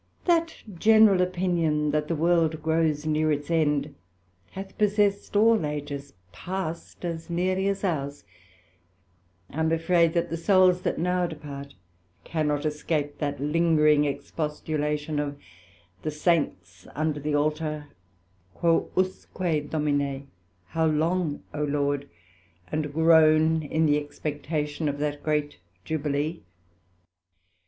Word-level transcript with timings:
That 0.25 0.63
general 0.79 1.21
opinion 1.21 1.91
that 1.91 2.07
the 2.07 2.15
World 2.15 2.63
grows 2.63 3.05
neer 3.05 3.31
its 3.31 3.51
end, 3.51 3.93
hath 4.53 4.75
possessed 4.75 5.35
all 5.35 5.63
ages 5.63 6.15
past 6.31 7.05
as 7.05 7.29
neerly 7.29 7.67
as 7.67 7.83
ours; 7.83 8.23
I 9.51 9.59
am 9.59 9.71
afraid 9.71 10.13
that 10.13 10.31
the 10.31 10.37
Souls 10.37 10.81
that 10.81 10.97
now 10.97 11.27
depart, 11.27 11.75
cannot 12.23 12.65
escape 12.65 13.19
that 13.19 13.37
lingring 13.39 14.05
expostulation 14.05 15.19
of 15.19 15.37
the 16.01 16.09
Saints 16.09 16.87
under 16.95 17.19
the 17.19 17.35
Altar, 17.35 17.89
Quousque, 18.55 19.69
Domine? 19.69 20.25
How 20.69 20.87
long, 20.87 21.43
O 21.53 21.63
Lord? 21.63 22.09
and 22.71 22.91
groan 22.91 23.61
in 23.61 23.85
the 23.85 23.99
expectation 24.03 24.89
of 24.89 24.97
that 24.97 25.21
great 25.21 25.59
Jubilee. 25.85 26.39